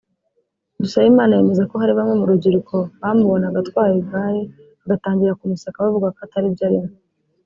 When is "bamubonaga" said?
3.01-3.57